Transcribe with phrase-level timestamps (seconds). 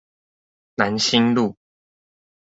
[0.77, 1.55] 楠梓路